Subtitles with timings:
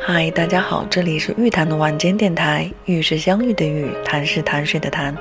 [0.00, 5.16] 嗨，大家好，这里是玉谈的晚间电台，玉是相遇的玉，谈是谈水的谈。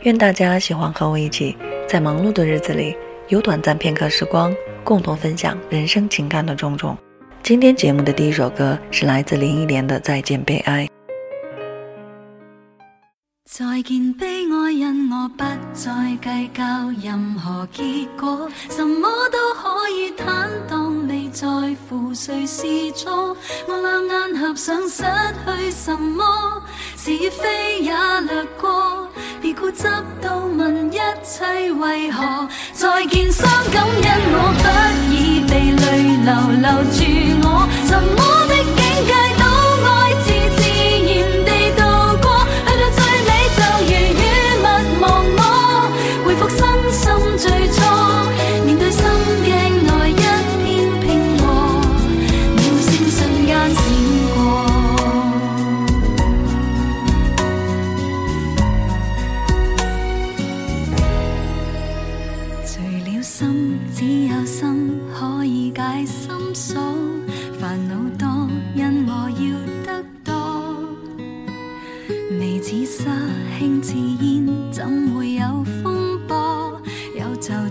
[0.00, 1.56] 愿大家喜欢和我一起，
[1.88, 2.94] 在忙碌的日子里，
[3.28, 6.96] 有短暂片刻时光，共同分享人生情感的种种。
[7.42, 10.84] 今天节目的第一首歌是来自林忆莲的《再见悲哀》。
[13.46, 15.44] 再见，悲哀，因我不
[15.74, 16.64] 再计较
[17.02, 21.46] 任何结果，什么都可以坦荡，未在
[21.86, 23.36] 乎谁是错。
[23.68, 25.02] 我两眼合上，失
[25.44, 26.24] 去什么，
[26.96, 29.06] 是非也掠过，
[29.42, 29.84] 别固执
[30.22, 32.48] 到问一切为何。
[32.72, 34.64] 再见，伤感，因我不
[35.12, 36.32] 已被泪流
[36.62, 36.98] 留住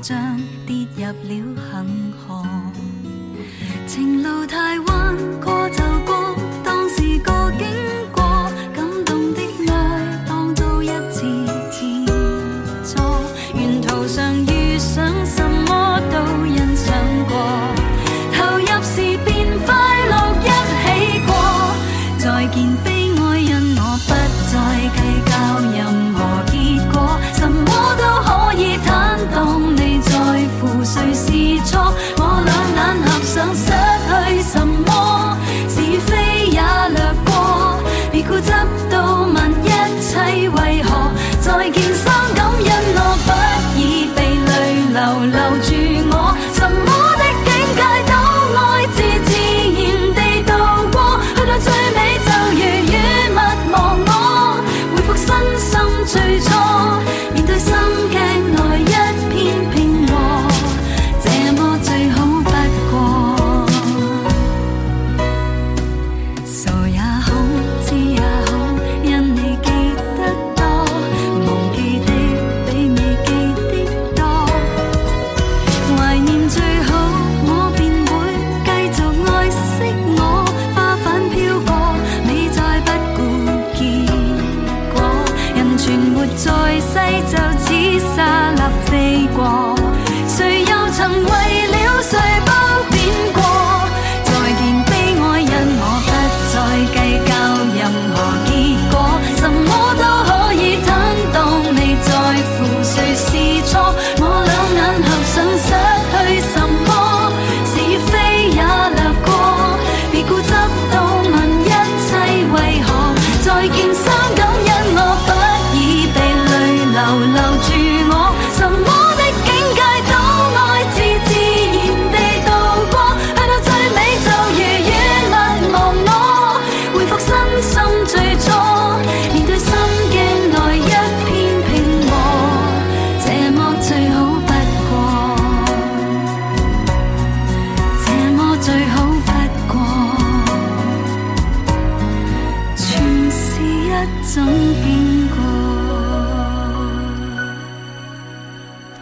[0.04, 0.38] 像
[0.68, 2.44] 跌入了恒河，
[3.88, 4.93] 情路太弯。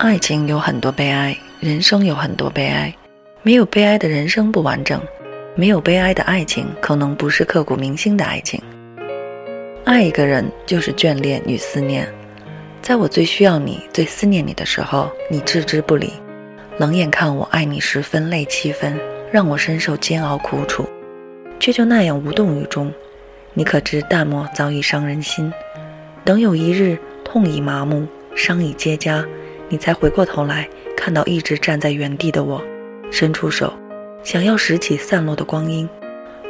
[0.04, 2.92] 爱情有很多悲哀，人生有很多悲哀。
[3.44, 5.00] 没有悲哀的人生不完整，
[5.54, 8.60] 没有悲哀的爱情可能不是刻骨铭心的爱情。
[9.86, 12.12] 爱一个人就是眷恋与思念。
[12.82, 16.14] 在我最需要你、最思念你的时候，你置之不理，
[16.80, 19.00] 冷眼看我爱你时分泪七分，
[19.32, 20.84] 让我深受煎熬苦楚，
[21.60, 22.92] 却就那样无动于衷。
[23.54, 25.54] 你可知淡漠早已伤人心？
[26.26, 29.24] 等有一日痛已麻木，伤已结痂。
[29.72, 32.62] 你才回过头来，看到一直站在原地的我，
[33.10, 33.74] 伸出手，
[34.22, 35.88] 想要拾起散落的光阴，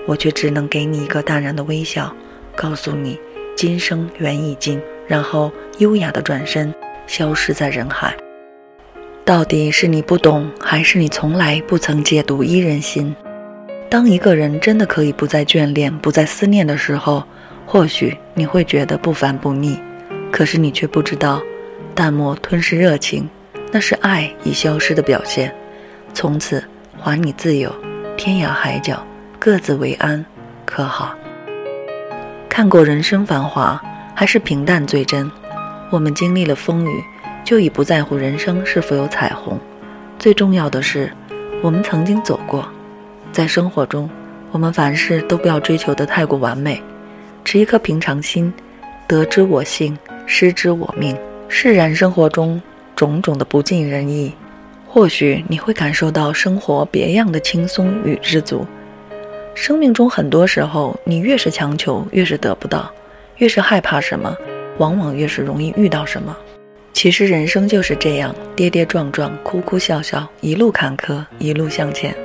[0.07, 2.11] 我却只能给你一个淡然的微笑，
[2.55, 3.19] 告诉你
[3.55, 6.73] 今生缘已尽，然后优雅的转身，
[7.05, 8.11] 消失在人海。
[9.23, 13.15] 到底是你不懂，还是你从来不曾解读伊人心？
[13.87, 17.23] 当一个人真的可以不再眷恋、不再思念的时候，
[17.67, 19.77] 或许你会觉得不烦不腻，
[20.31, 21.39] 可是你却不知道。
[21.93, 23.29] 淡漠吞噬热情，
[23.71, 25.53] 那是爱已消失的表现。
[26.13, 26.63] 从此
[26.99, 27.73] 还你自由，
[28.17, 29.05] 天涯海角
[29.39, 30.23] 各自为安，
[30.65, 31.15] 可好？
[32.49, 33.81] 看过人生繁华，
[34.13, 35.29] 还是平淡最真？
[35.89, 37.03] 我们经历了风雨，
[37.43, 39.59] 就已不在乎人生是否有彩虹。
[40.19, 41.11] 最重要的是，
[41.61, 42.67] 我们曾经走过。
[43.31, 44.09] 在生活中，
[44.51, 46.81] 我们凡事都不要追求的太过完美，
[47.45, 48.53] 持一颗平常心。
[49.07, 51.17] 得之我幸，失之我命。
[51.53, 52.59] 释然生活中
[52.95, 54.31] 种种的不尽人意，
[54.87, 58.65] 或许你会感受到生活别样的轻松与知足。
[59.53, 62.89] 生命中很多时候，你越是强求，越是得不到；
[63.35, 64.33] 越是害怕什么，
[64.77, 66.35] 往往越是容易遇到什么。
[66.93, 72.15] 其实人生就是这样，跌跌撞撞，哭哭笑笑，一路坎坷，一路向前。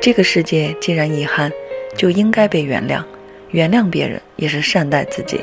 [0.00, 1.50] 这个世界既然遗憾，
[1.96, 3.02] 就应该被原谅。
[3.50, 5.40] 原谅别人也是善待自己。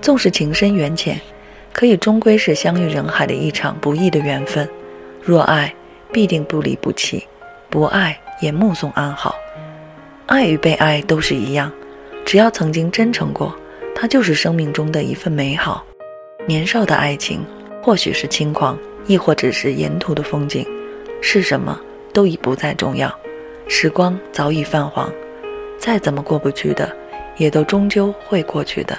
[0.00, 1.20] 纵使情深缘浅，
[1.72, 4.68] 可以终归是相遇人海的一场不易的缘分。
[5.22, 5.74] 若爱，
[6.12, 7.26] 必定不离不弃；
[7.70, 9.34] 不爱，也目送安好。
[10.26, 11.72] 爱与被爱都是一样，
[12.24, 13.54] 只要曾经真诚过，
[13.94, 15.84] 它就是生命中的一份美好。
[16.46, 17.44] 年少的爱情，
[17.82, 20.66] 或许是轻狂，亦或只是沿途的风景，
[21.20, 21.80] 是什么
[22.12, 23.12] 都已不再重要。
[23.68, 25.10] 时光早已泛黄，
[25.78, 26.90] 再怎么过不去的，
[27.36, 28.98] 也都终究会过去的。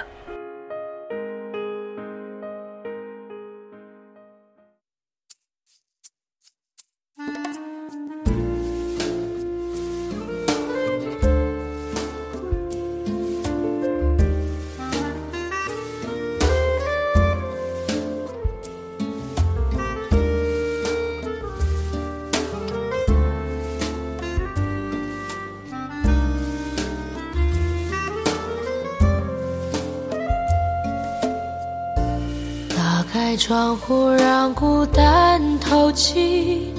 [33.34, 36.72] 开窗户，让孤单透气。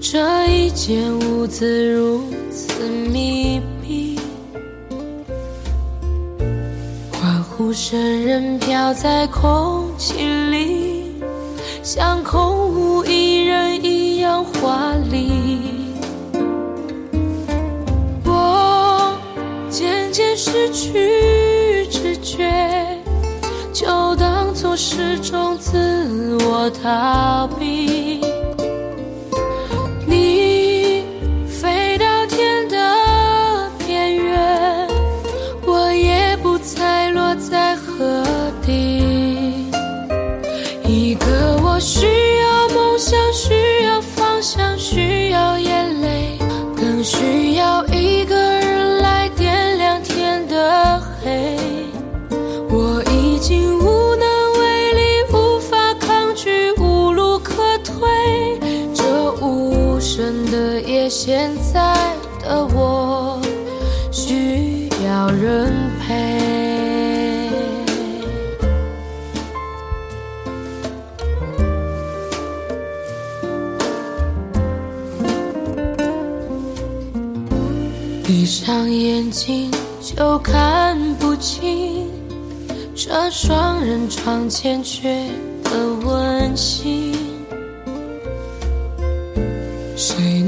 [0.00, 4.18] 这一间屋子如此密闭，
[7.12, 10.14] 欢呼声仍飘在空气
[10.50, 11.12] 里，
[11.82, 15.30] 像空无一人一样华丽。
[18.24, 19.14] 我
[19.68, 21.21] 渐渐失去
[24.92, 28.21] 始终自我逃避。
[61.44, 63.42] 现在的我
[64.12, 67.50] 需要人陪。
[78.22, 79.68] 闭上眼睛
[80.00, 82.08] 就看不清。
[82.94, 85.28] 这双人床欠缺
[85.64, 87.12] 的温馨，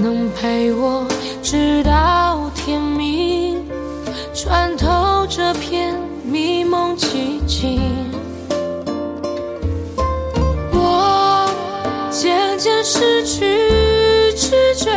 [0.05, 1.07] 能陪我
[1.43, 3.65] 直到天明，
[4.35, 7.81] 穿透这片迷蒙寂静？
[10.75, 11.49] 我
[12.11, 14.91] 渐渐失去知觉，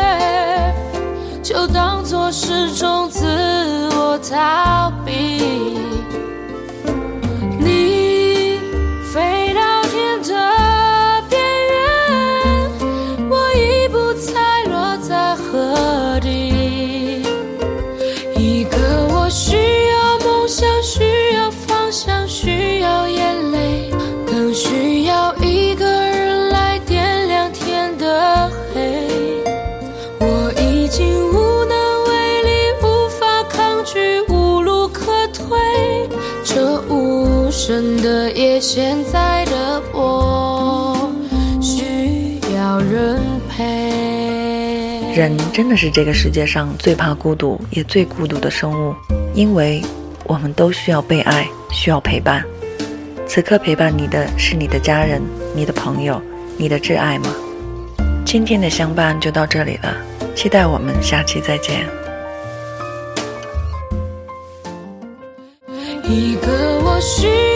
[1.41, 3.25] 就当作是种自
[3.96, 5.77] 我逃避。
[38.79, 41.12] 现在的我
[41.60, 43.19] 需要人
[43.50, 43.65] 陪。
[45.15, 48.93] 人真的是这个世界上最怕孤独也最孤独的生物，
[49.34, 49.81] 因为
[50.25, 52.46] 我们都需要被爱，需要陪伴。
[53.25, 55.24] 此刻陪伴你的是你的家人、
[55.55, 56.22] 你的朋友、
[56.55, 57.34] 你的挚爱吗？
[58.24, 59.91] 今天的相伴就到这里了，
[60.36, 61.84] 期待我们下期再见。
[66.03, 67.47] 一个我需。